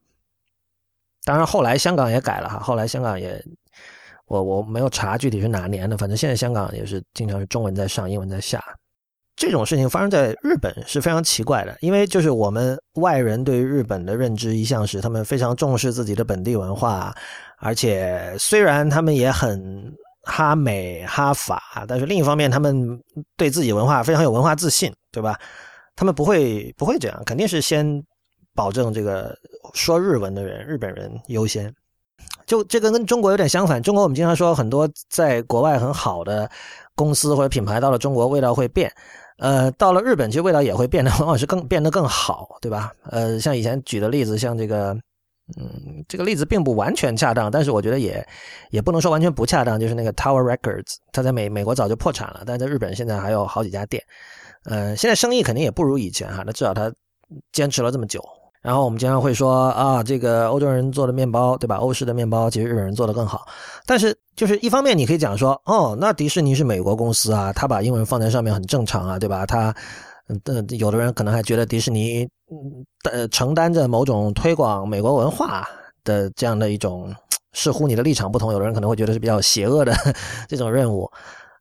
[1.25, 3.45] 当然，后来香港也改了哈，后来香港也。
[4.31, 8.63] 我我没有查具体是哪年的，反正现在香港也是经常是中文在上，英文在下。
[9.35, 17.13] 这种事情发生在日本是非常奇怪的，因为就是我们外人对于日本的认知一向是他们非常重视自己的本地文化，
[17.59, 22.87] 而且虽然他们也很哈美哈法，但是另一方面他们
[23.37, 25.37] 对自己文化非常有文化自信，对吧？
[25.97, 28.01] 他们不会不会这样，肯定是先
[28.55, 29.35] 保证这个
[29.75, 31.75] 说日文的人日本人优先。
[32.51, 33.81] 就这个跟中国有点相反。
[33.81, 36.51] 中国我们经常说很多在国外很好的
[36.97, 38.93] 公司或者品牌到了中国味道会变，
[39.39, 42.93] 呃，到了日本其实味道也会变得 往往是更变得更好，对吧？
[43.05, 44.93] 呃，像以前举的例子，像这个，
[45.61, 48.27] 嗯，这个例子并不完全恰当，但是我觉得也
[48.71, 54.03] 也不能说完全不恰当，就是那个 Tower Records，它在美美国早就破产了，但在日本现在还有好几家店，
[54.65, 56.93] 呃，现在生意肯定也不如以前哈，那至少它
[57.53, 58.21] 坚持了这么久。
[58.63, 61.77] 然后我们经常会说啊，这个欧洲人做的面包，对吧？
[61.77, 63.47] 欧式的面包其实日本人做的更好。
[63.87, 69.47] 但是就是一方面你可以讲说，哦，那迪士尼是美国公司啊，他把英文放在上面很正常啊，对吧？
[69.47, 69.75] 他，
[70.45, 72.29] 呃，有的人可能还觉得迪士尼，
[73.11, 75.67] 呃，承担着某种推广美国文化
[76.05, 77.15] 的这样的一种，
[77.53, 79.95] 似乎你的立场不同，有的人可能会觉得是比较邪恶的
[80.49, 81.11] 这种任务，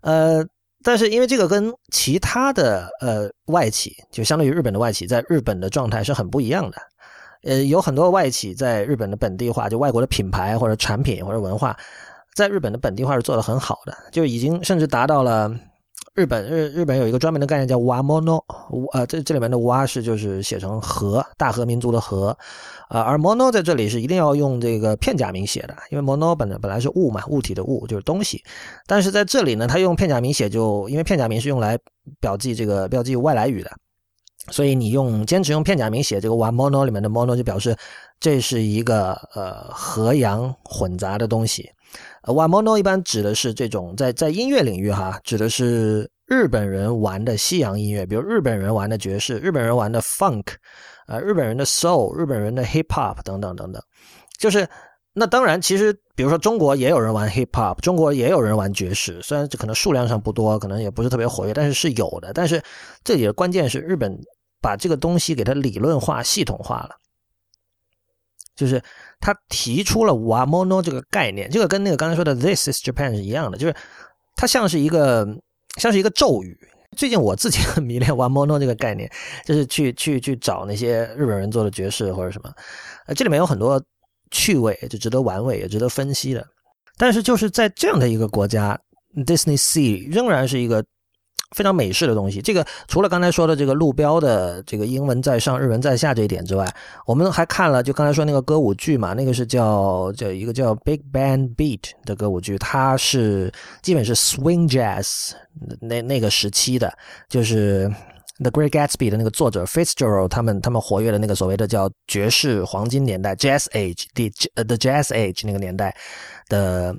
[0.02, 0.46] 呃。
[0.84, 6.78] 但是因为这个跟其他的呃外企，就相当于日本的外企，在日本的状态是很不一样的。
[7.44, 11.78] 呃，有很多外企在日本的本地化，就外国的品牌或者产品或者文化，
[12.34, 15.54] 在日本的本地化是做得很好的，就已经甚至达到了。
[16.20, 18.44] 日本日日本有一个专门的概念叫 “wamono”，
[18.92, 22.38] 呃，这这里面的 “wa” 是就是写成和大和民族的和，
[22.90, 28.44] 啊，而 “mono” 在这里是一定要用这个片假名写的，因为 “mono” 本本来是物嘛，物体的物就是东西，
[28.86, 31.80] 但是在这里呢，它用片假名写，就因为片假名是用来
[32.20, 33.72] 标记这个标记外来语的，
[34.52, 37.74] 所以你用坚持用片假名写这个 “wamono” 里面的 “mono” 就表示
[38.20, 41.72] 这是一个呃和洋混杂的东西。
[42.30, 50.46] Wamono 一般指的是这种在在音乐领域哈，指的是日本人玩的西洋音乐，比如日本人玩的爵士，日本人玩的 funk，
[51.08, 53.82] 啊，日本人的 soul，日本人的 hip hop 等等等等。
[54.38, 54.68] 就是
[55.14, 62.32] 那当然，其实比如说中国也有人玩 hip hop，中国也有人玩爵士，虽然可能数量上不多，可能也不是特别活跃，但是是有的。
[62.32, 62.62] 但是
[63.04, 64.16] 这里的关键是日本
[64.62, 66.92] 把这个东西给它理论化、系统化了。
[68.60, 68.84] 就是
[69.22, 73.74] 他提出了 “wamono” 这个概念，这个跟那个刚才说的 “this is Japan” 是一样的，就是
[74.36, 75.26] 它像是一个
[75.78, 76.58] 像是一个咒语。
[76.98, 79.10] 最近我自己很迷恋 “wamono” 这个概念，
[79.46, 82.54] 就是去去去找那些日本人做的爵士或者什么，
[83.08, 83.82] 呃，这里面有很多
[84.32, 86.46] 趣味，就值得玩味，也值得分析的。
[86.98, 88.78] 但是就是在这样的一个国家
[89.26, 90.84] ，Disney Sea 仍然是一个。
[91.56, 96.72] 非常美式的东西，这个除了刚才说的这个路标的这个英文在上、日文在下这一点之外，
[97.08, 105.32] 我们还看了就刚才说那个歌舞剧嘛，那个是叫叫一个叫 Big Band Beat 的歌舞剧，它是基本是 Swing Jazz
[105.82, 106.94] 那那个时期的，
[107.28, 107.92] 就是
[108.40, 115.96] The Great Gatsby 的那个作者 Fitzgerald 他们他们活跃的那个所谓的叫爵士黄金年代 Jazz Age，the the Jazz Age 那个年代
[116.48, 116.96] 的。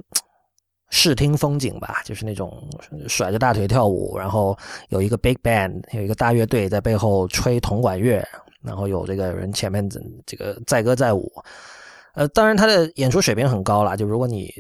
[0.91, 2.69] 视听风景吧，就是那种
[3.07, 8.27] 甩着大腿跳舞，然后有一个 big band，有一个大乐队在背后吹铜管乐，
[8.61, 9.89] 然后有这个人前面
[10.27, 11.33] 这个载歌载舞。
[12.15, 14.53] 呃，当然他的演出水平很高了，就如果你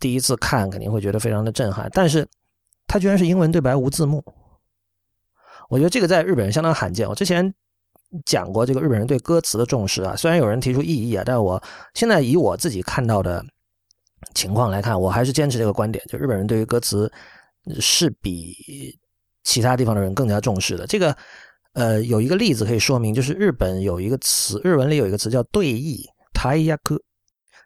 [0.00, 1.86] 第一次看，肯定会觉得非常的震撼。
[1.92, 2.26] 但是，
[2.86, 4.24] 他居然是英文对白无字幕，
[5.68, 7.06] 我觉得这个在日本人相当罕见。
[7.06, 7.54] 我之前
[8.24, 13.44] 讲过这个日本人对歌词的重视啊，虽然有人提出异议啊，但我现在以我自己看到的。
[14.34, 17.10] 情况来看，我还是坚持这个观点，就日本人对于歌词
[17.80, 18.54] 是比
[19.44, 20.86] 其他地方的人更加重视的。
[20.86, 21.16] 这个，
[21.72, 26.04] 呃，有一个例子可以说明，就是日本有一个词，日文里有一个词叫对译
[26.34, 26.96] t a i y a k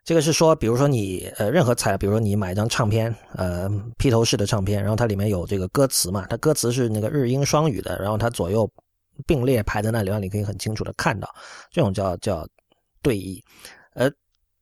[0.04, 8.68] 这个是说，比如说你呃任何彩，比如说你买一张唱片，呃披头士的唱片，然后它里面有这个歌词嘛，它歌词是那个日英双语的，然后它左右
[9.26, 11.28] 并列排在那里，让你可以很清楚的看到，
[11.70, 12.46] 这种叫叫
[13.00, 13.42] 对译，
[13.94, 14.10] 呃。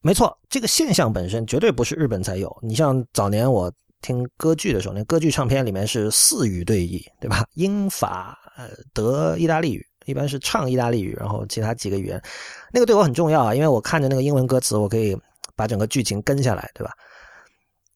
[0.03, 2.57] 没错，这个现象本身绝对不是日本才有。
[2.63, 7.45] 你像早年我听歌剧的时候，那歌剧唱片里面是四语对译，对吧？
[7.55, 12.19] 英法呃德意大利语，一般是唱意大利语，然后其他几个语言。
[12.73, 15.15] 那个对我很重要啊，因为我看着那个英文歌词，我可以
[15.55, 16.93] 把整个剧情跟下来，对吧？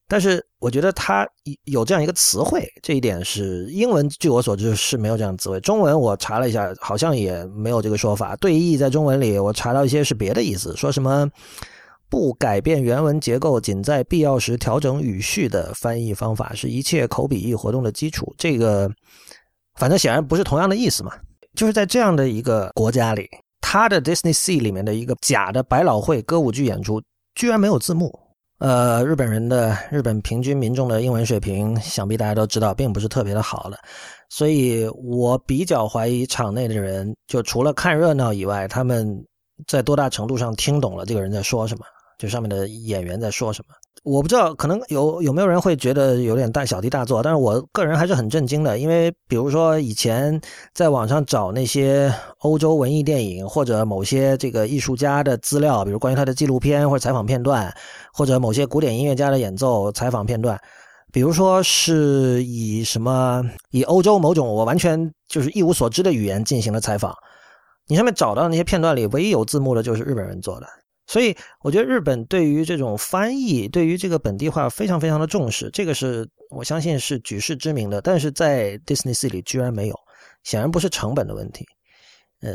[0.07, 1.27] 但是我觉得它
[1.65, 5.59] 有这样一个词汇，这一点是英文，据我所知是没有这样的词汇。
[5.61, 8.37] 中文我查了一下，好像也没有这个说法。
[8.37, 11.27] 对译在中文里，我查到一些是别的意思，说什么。
[12.15, 18.33] 不改变原文结构，仅在必要时调整语序的翻译方法，是一切口笔译活动的基础。
[18.39, 18.89] 这个，
[19.75, 21.11] 反正显然不是同样的意思嘛。
[21.57, 23.29] 就是在这样的一个国家里，
[23.61, 27.03] 他的 Disney Sea 里面的一个假的百老汇歌舞剧演出，
[27.35, 28.17] 居然没有字幕。
[28.59, 33.77] 呃，日本人的日本平均民众的英文水平，想必大家都知道，并不是特别的好了。
[34.29, 39.05] 所以我比较怀疑场内的人，就除了看热闹以外，他们
[39.67, 41.85] 在多大程度上听懂了这个人在说什么。
[42.19, 43.75] 就上面的演员在说什么？
[44.03, 50.39] 我不知道，可能有有没有人会觉得有点大小题大做，但是我个人还是很震惊的，因为比如说以前
[50.75, 57.75] 在网上找那些欧洲文艺电影或者某些这个艺术家的资料，比如关于他的纪录片或者采访片段，
[58.13, 60.61] 或者某些古典音乐家的演奏采访片段，
[61.11, 67.15] 比如说是以什么以欧洲某种我完全就是一无所知的语言进行了采访，
[67.87, 70.67] 你上面找到那些片段里唯一有字幕的就是日本人做的。
[71.07, 78.01] 所以，我觉得日本对于这种翻译，对于这个本地化非常非常的重视，这个是我相信是举世知名的。
[78.01, 79.95] 但是在 Disney Sea 里居然没有，
[80.45, 81.67] 显然不是成本的问题。
[82.41, 82.53] 呃，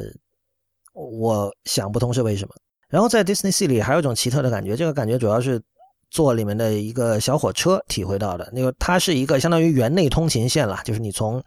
[0.94, 2.56] 我想不通是为什么。
[2.88, 5.62] 然后在 Disney Sea 里还有一种奇特的感觉，这个感觉主要是
[6.10, 8.50] 坐里面的一个小火车体会到的。
[8.52, 11.44] 那个它是一个相当于园内通勤线了，就是你从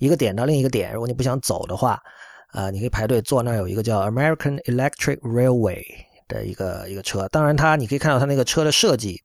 [0.00, 2.02] 一个点到另一个点，如果你不想走的话，
[2.48, 5.84] 啊，你可以排队坐那儿有一个叫 American Electric Railway。
[6.30, 9.20] 的一个一个车，当然它你可以看到它那个车的设计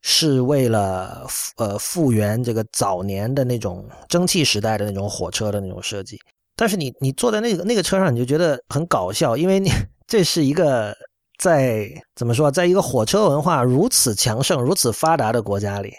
[0.00, 6.18] 是为了呃复原这个早年的那种蒸汽时代的那种火车的那种设计。
[6.56, 9.70] 但是你你坐在那个那个车上，你就觉得很搞笑，因为你
[10.06, 10.96] 这是一个
[11.38, 15.92] 在怎么说，在一个火车文化如此强盛、如此发达的国家里，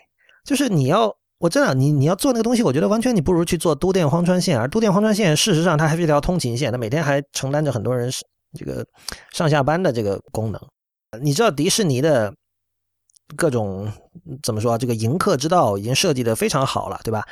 [0.44, 8.12] 就是你要我真的你你要做那个东西，我觉得完全你不如去做都电荒川线，而都电荒川线事实上它还是一条通勤线，它每天还承担着很多人。
[8.58, 8.86] 这个
[9.32, 10.60] 上下班的这个功能，
[11.22, 12.34] 你知道迪士尼的
[13.36, 13.92] 各种
[14.42, 14.78] 怎么说啊？
[14.78, 17.24] 这个迎客之道已经设计的非常好了，对吧？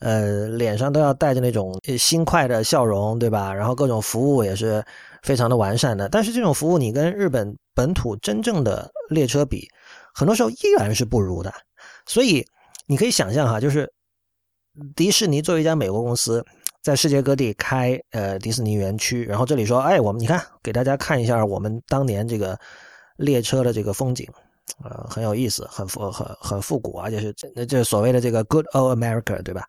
[0.00, 3.54] 呃，脸上都要带着那种心快的笑容，对吧？
[3.54, 4.84] 然后各种服务也是
[5.22, 6.08] 非常的完善的。
[6.08, 9.68] 但是这种服务你跟日本本土真正的列车比，
[10.12, 11.54] 很多时候依然是不如的。
[12.06, 12.44] 所以
[12.86, 13.90] 你可以想象哈，就是
[14.96, 16.44] 迪士尼作为一家美国公司。
[16.84, 22.60] 在世界各地开呃迪士尼园区，然后这里说，哎，我们你看，给大家看一下我们当年这个
[23.16, 24.28] 列车的这个风景，
[24.84, 29.64] 呃，很有意思，很复很很复古，而且是那这所谓的这个 Good Old America，对吧？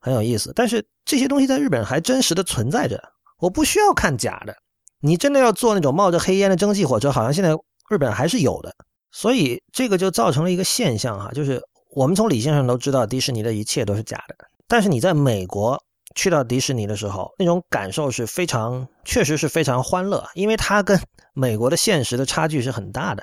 [0.00, 0.54] 很有意思。
[0.54, 2.98] 但是这些东西在日本还真实的存在着，
[3.38, 4.56] 我不需要看假的。
[5.00, 7.50] 你真的要坐那种冒着黑烟的蒸汽火车，好像现在
[7.90, 8.74] 日本还是有的。
[9.12, 14.34] 所以这个就造成了一个现象哈，就是我们从理性上都知道迪士尼的一切都是假的，
[14.66, 15.78] 但是你在美国。
[16.14, 20.98] 去到迪士尼的时候，那种感受是非常，确实是非常欢乐，因为它跟
[21.34, 23.22] 美国的现实的差距是很大的。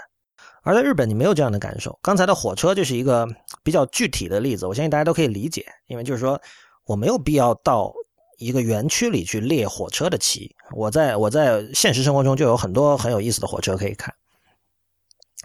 [0.64, 1.98] 而在日本，你没有这样的感受。
[2.04, 3.28] 刚才的火车就是一个
[3.64, 5.66] 比较具体的例子，我相信大家都可以理解。
[5.88, 6.40] 因为就是说，
[6.86, 7.92] 我没有必要到
[8.38, 14.14] 一个园区里去列火车的旗，我在我在现实生活中就有很多很有意思的火车可以看，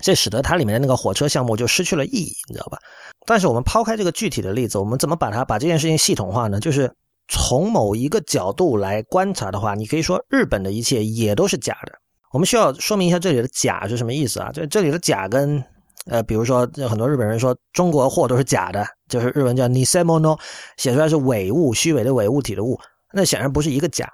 [0.02, 2.78] 这使得它里面的那个火车项目就失去了意义，你知道吧？
[3.24, 6.60] 但是我们抛开这个具体的例子，我们怎么把它把这件事情系统化呢？
[6.60, 6.92] 就是。
[7.28, 11.92] 从某一个角度来观察的话，你可以说日本的一切也都是假的。
[12.32, 14.50] 我们需要说明一下这里的“假”是什么意思啊？
[14.52, 15.62] 这这里的“假”跟
[16.06, 20.38] 呃，比如说很多日本人说中国货都是假的，就是日文叫 “nisemono”，
[20.76, 22.78] 写出来是伪物、虚伪的伪物体的物，
[23.12, 24.12] 那显然不是一个“假”。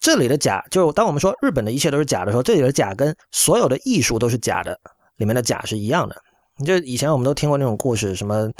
[0.00, 4.78] 这里的“假”就是当我们说日本的一切都是假的时候，这里的“假”跟所有的艺术都是假的
[5.16, 6.16] 里面的“假”是一样的。
[6.56, 8.50] 你就以前我们都听过那种故事，什么？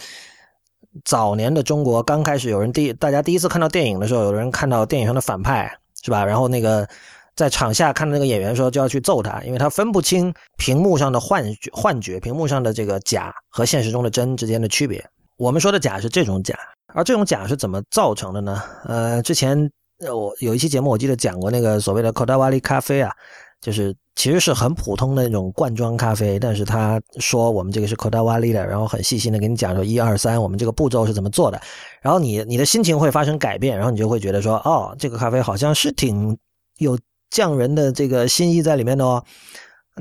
[1.04, 5.70] 早年的中国刚开始有人第大家第一次看到电影的时候，有人看到电影上的反派
[6.02, 6.24] 是吧？
[6.24, 6.88] 然后那个
[7.36, 15.04] 在场下看到那个演员说就要去揍他，因为他分不清屏幕上的幻觉、幻觉，屏幕上的这个假和现实中的真之间的区别。
[15.36, 16.58] 我们说的假是这种假，
[16.94, 18.62] 而这种假是怎么造成的呢？
[18.84, 19.70] 呃，之前
[20.10, 23.12] 我有一期节目我记得讲过那个所谓的 Kodawari 咖啡啊。
[23.60, 31.60] 就是其实是很普通的那种罐装咖啡，但是他说我们这个是 Kodawari 的，然后很细心的给你讲说一二三，我们这个步骤是怎么做的，
[32.00, 36.36] 然后你你的心情会发生改变，然后你就会觉得说哦，这个咖啡好像是挺
[36.78, 36.98] 有
[37.30, 39.24] 匠人的这个心意在里面的哦，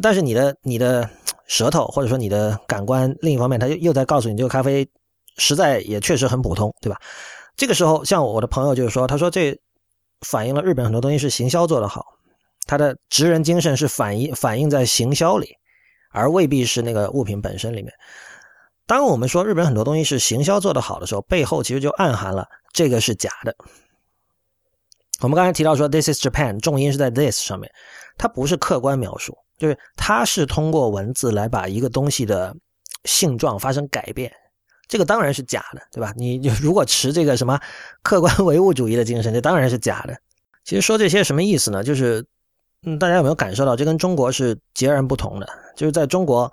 [0.01, 1.09] 但是你的你的
[1.47, 4.87] 舌头或者说你的感官另一方面，他又又在告诉你这个咖啡
[5.37, 6.99] 实在也确实很普通，对吧？
[7.55, 9.57] 这个时候像我的朋友就是说，他说这
[10.27, 12.05] 反映了日本很多东西是行销做得好。
[12.67, 15.55] 他的职人精神是反映反映在行销里，
[16.11, 17.93] 而未必是那个物品本身里面。
[18.85, 23.55] 当我们说日本很多东西是行销做得好的时候，背后其实就暗含了这个是假的。
[25.21, 27.69] 我们刚才提到说 “this is Japan”，重音是在 “this” 上面，
[28.17, 32.55] 它不是客观描述，就是它是通过文字来把一个东西的
[33.03, 34.31] 性状发生改变。
[34.87, 36.13] 这个当然是假的，对吧？
[36.15, 37.59] 你如果持这个什么
[38.03, 40.15] 客观唯物主义的精神，这当然是假的。
[40.63, 41.83] 其实说这些什么意思呢？
[41.83, 42.25] 就是。
[42.83, 45.47] 嗯，大家有没有感受到这跟中国是截然不同的？
[45.75, 46.51] 就是在中国，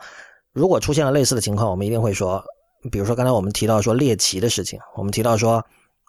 [0.52, 2.42] 如果出现了类似的情况，我们一定会说，
[2.90, 5.64] 比如说刚才我们提到说猎奇的事情，我们提到说，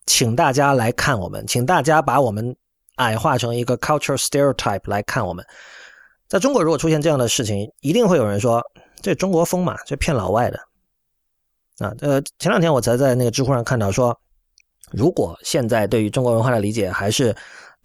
[0.05, 2.55] 请大家来看我们，请大家把我们
[2.95, 5.45] 矮化成一个 cultural stereotype 来看我们。
[6.27, 8.63] 在中国，如果出现这样的事情，一定会有人说，
[9.01, 10.57] 这中国风嘛，这骗老外的，
[11.85, 11.93] 啊。
[11.99, 14.17] 呃，前两天我才在那个知乎上看到说，
[14.91, 17.35] 如果现在对于中国文化的理解还是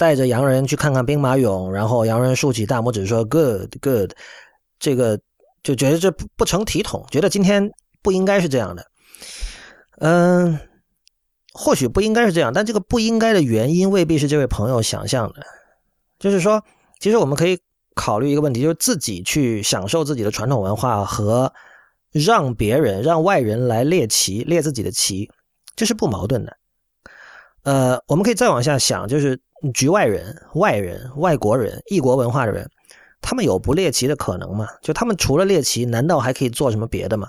[0.01, 4.11] 带着洋人去看看兵马俑，然后洋人竖起大拇指说 “good good”，
[4.78, 5.20] 这个
[5.62, 7.70] 就觉得这不成体统，觉得今天
[8.01, 8.90] 不应该是这样的。
[9.98, 10.59] 嗯，
[11.53, 15.44] 或许不应该是这样，但这个不应该的原因未必是这位朋友想象的。
[16.18, 16.64] 就是说，
[16.98, 17.59] 其实我们可以
[17.94, 21.53] 考虑一个问题，就是自己去享受自己的传统文化和
[22.11, 25.30] 让别人、让外人来猎奇、猎自己的旗，
[25.76, 26.57] 这是不矛盾的。
[27.64, 29.38] 呃，我们可以再往下想，就是
[29.74, 32.70] 局外人、外人、外国人、异国文化的人，
[33.20, 34.66] 他们有不猎奇的可能吗？
[34.82, 37.28] 就他们除了猎奇，难道还可以做什么别的吗？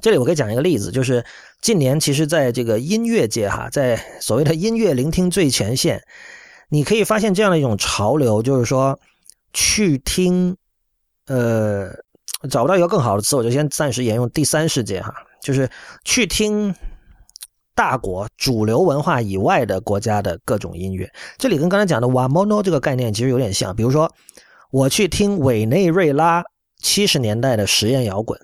[0.00, 1.24] 这里我可以讲一个例子，就是
[1.60, 6.02] 近年其实在这个音乐界哈，在所谓的音乐聆听最前线，
[6.68, 8.98] 你可以发现这样的一种潮流，就是说
[9.52, 10.56] 去听，
[11.26, 11.90] 呃，
[12.50, 15.70] 找不到一个更好的词，我就先暂时沿用第三世界哈，就是
[16.04, 16.74] 去听
[17.74, 21.10] 大国主流文化以外的国家的各种音乐。
[21.38, 24.10] 这里跟刚才讲的瓦莫诺这个概念其实有点像，比如说
[24.70, 26.42] 我去听委内瑞拉
[26.78, 28.38] 七十年代的实验摇滚。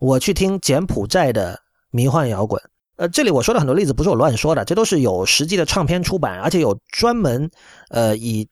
[0.00, 1.60] 我去听柬埔寨的
[1.90, 2.62] 迷幻摇滚，
[2.98, 7.50] 呃，这里我说的很多例子不是我乱说的，这都是有实际的唱片出版，而且有专门
[7.90, 8.48] 呃以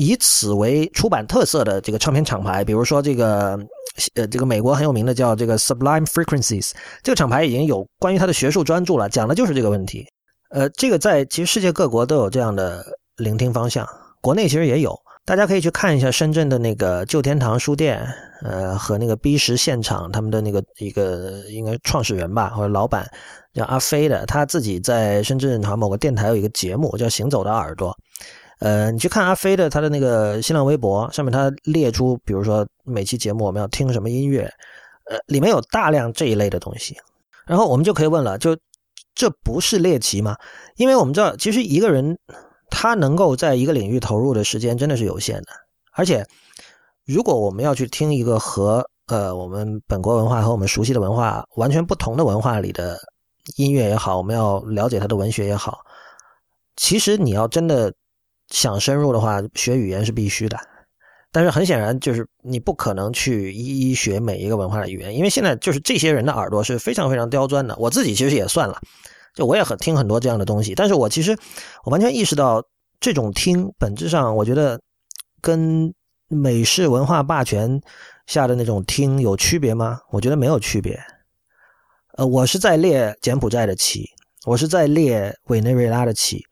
[0.00, 3.60] 以此为出版特色的这个唱片厂牌，比如说这个
[4.14, 6.70] 呃这个美国很有名的叫这个 Sublime Frequencies，
[7.02, 10.06] 这个厂牌已经有关于它的学术专著了，讲的就是这个问题。
[10.52, 12.82] 呃，这个在其实世界各国都有这样的
[13.18, 13.86] 聆听方向，
[14.22, 14.98] 国内其实也有。
[15.26, 18.02] 大家可以去看一下深圳的那个旧天堂书店，
[18.42, 23.06] 呃，和那个 B 十现场他们的那个一个应该创始人吧或者老板
[23.52, 27.90] 叫阿飞的，他自己在深圳好像某个电台有一个节目叫《行走的耳朵》，
[28.60, 34.42] 呃，你去看阿飞的他的那个新浪微博上面，他列出比如说每期节目我们要听什么音乐，
[35.10, 36.96] 呃，里面有大量这一类的东西，
[37.46, 38.56] 然后我们就可以问了，就
[39.14, 40.36] 这不是猎奇吗？
[40.76, 42.16] 因为我们知道，其实一个人。
[42.72, 45.48] 他能够在一个领域投入的时间真的是有限的，
[45.92, 46.24] 而且，
[47.04, 52.96] 如果我们要去听一个和呃我们本国文化和我们熟悉的文化完全不同的文化里的
[53.56, 55.80] 音乐也好，我们要了解他的文学也好，
[56.76, 57.92] 其实你要真的
[58.50, 60.58] 想深入的话，学语言是必须的。
[61.32, 67.76] 但是很显然，就是你不可能去一一学每一个文化的语言，因为现在就是这些人的耳朵是非常非常刁钻的。
[67.78, 68.80] 我自己其实也算了。
[69.32, 71.38] 就我也很听很多这样的东西，但是我其实
[71.84, 72.60] 我完全意识到，
[72.98, 74.80] 这种听本质上，我觉得
[75.40, 75.94] 跟
[76.26, 77.80] 美式文化霸权
[78.26, 80.00] 下的那种听有区别吗？
[80.10, 80.98] 我觉得没有区别。
[82.14, 84.04] 呃，我是在列柬埔寨的旗，
[84.46, 86.42] 我是在列委内瑞拉的旗，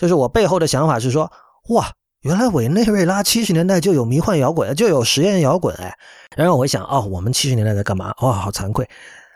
[0.00, 1.30] 就是我背后的想法是说，
[1.68, 1.92] 哇，
[2.22, 5.94] 原来委内瑞拉七十年代就有迷幻摇滚，就有实验摇滚，哎，
[6.34, 8.14] 然后我一想，哦，我们七十年代在干嘛？
[8.22, 8.88] 哇，好惭愧。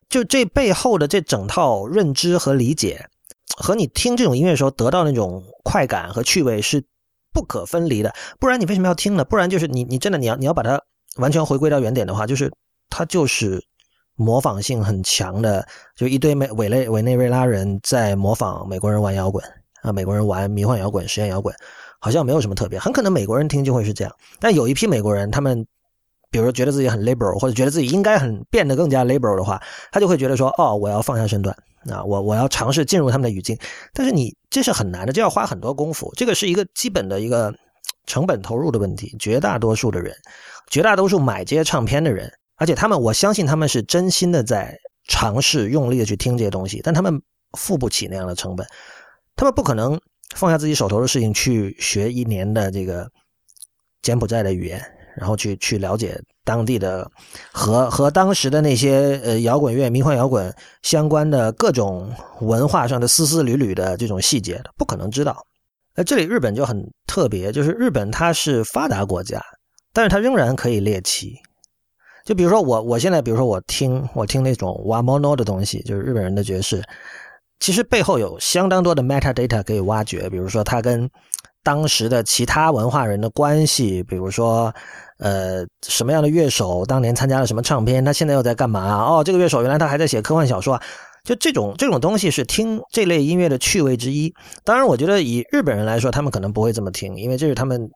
[0.09, 3.07] 就这背后的这整套认知和理解，
[3.59, 6.83] 和你听这种音乐的时候得到那种快感和趣味是
[7.31, 8.15] 不可分离的。
[8.41, 9.25] 不然你为什么要听呢？
[9.27, 10.81] 不然就是你你真的你要你要把它
[11.19, 12.51] 完全回归到原点的话，就是
[12.89, 13.63] 它就是
[14.17, 19.45] 模仿性很强的，就一堆美委内委内瑞拉人在模仿美国人玩摇滚
[19.85, 21.55] 啊，美国人玩迷幻摇滚、实验摇滚，
[22.01, 22.81] 好像没有什么特别。
[22.81, 25.65] 很可能美国人听就会是这样，但有一批美国人他们。
[26.31, 29.63] 比如说，觉得自己很 liberal，或者觉得自己应该很变得更加 liberal 的话，
[29.93, 31.57] 他就会觉得说：“哦，我要放下身段
[31.89, 33.57] 啊，我我要尝试进入他们的语境。”
[33.95, 36.13] 但是你这是很难的，这要花很多功夫。
[36.17, 37.55] 这个是一个基本的一个
[38.09, 39.15] 成本投入的问题。
[39.21, 40.13] 绝大多数的人，
[40.69, 44.77] 绝大多数买这些唱片的人，而且他们，我相信他们是真心的在
[45.07, 47.23] 尝试用力的去听这些东西，但他们
[47.57, 48.67] 付不起那样的成本，
[49.37, 50.01] 他们不可能
[50.35, 53.11] 放下自己手头的事情去学一年的这个
[54.03, 54.83] 柬埔寨的语言。
[55.17, 57.09] 然后去去了解当地的
[57.53, 65.41] 和和当时的那些呃摇滚乐、迷幻摇滚相关的各种文化上的丝丝缕缕的这种细节，不可能知道。
[65.95, 69.41] 呃，这里日本就很特别，就是日本它是发达国家，
[69.93, 71.37] 但是它仍然可以猎奇。
[72.25, 76.83] 就比如说我我现在，比如说我听我听那种 wamono 的东西，就是日本人的爵士，
[77.65, 81.11] 其实背后有相当多的 metadata 可以挖掘，比如说他跟。
[81.63, 84.71] 当时的其他文化人的关系，比如说，
[85.19, 89.03] 呃，什么样的乐手当年参加了什么唱片，他现在又在干嘛？
[89.03, 90.83] 哦，这个乐手原来他还在写科幻小说啊，
[91.25, 94.31] 就这种这种东西是听这类音乐的趣味之一。
[94.63, 97.91] 当然，我觉得以日本人来说，他们可能不会这么听，因为这是他们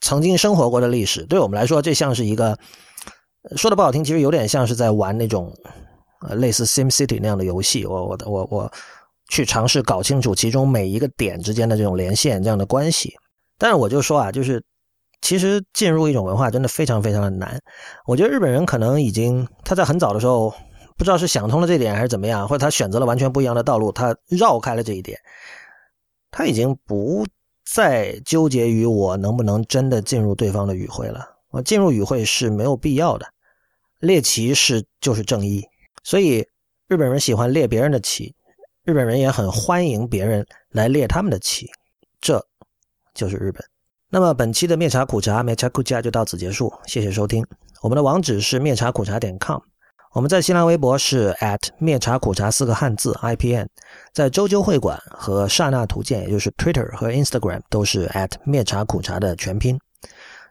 [0.00, 1.24] 曾经生活过的历史。
[1.26, 2.58] 对我们来说，这像是一个
[3.54, 5.52] 说的不好听，其实有点像是在玩那种
[6.28, 7.86] 呃类似 Sim City 那样的游戏。
[7.86, 8.72] 我我我我。
[9.28, 13.14] 去尝试搞清楚其中每一个点之间的这种连线这样的关系，
[13.58, 14.62] 但是我就说啊，就是
[15.20, 17.60] 其实进入一种文化真的非常非常的难。
[18.06, 20.54] 我觉得日本人可能已经他在很早的时候
[20.96, 25.18] 不知道是想通了这点还是怎么样，或者他选择了完全不一样的道路，他绕开了这一点，
[26.30, 27.26] 他已经不
[27.64, 31.26] 再纠结于我能不能真的进入对方的语会了。
[31.50, 33.26] 我进入语会是没有必要的，
[34.00, 35.64] 猎奇是就是正义，
[36.02, 36.46] 所以
[36.88, 38.34] 日本人喜欢猎别人的旗，
[38.84, 41.66] 日本人也很欢迎别人来猎他们的旗，
[42.20, 42.44] 这
[43.14, 43.64] 就是日本。
[44.10, 47.42] 那么本期的灭茶苦茶灭茶苦茶就到此结束，谢谢收听。
[47.80, 49.58] 我们的网址是灭茶苦茶点 com，
[50.12, 53.66] 我们在新浪微博是 at 灭茶苦茶四个汉字 IPN，
[54.12, 59.78] 在周究会馆和刹那图鉴，也就是 Twitter 和 Instagram 都是 at 灭茶苦茶的全拼。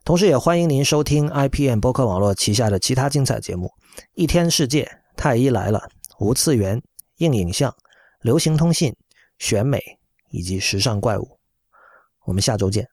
[0.03, 3.69] 同时，也欢迎您收听 IPN 播客网络旗下的其他精彩节目：
[4.15, 6.81] 一天世界、太医来了、无次元、
[7.17, 7.73] 硬影像、
[8.23, 8.95] 流行通信、
[9.37, 9.99] 选美
[10.29, 11.37] 以及时尚怪物。
[12.23, 12.87] 我们下周见。